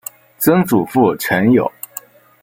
[0.39, 1.71] 曾祖父陈友。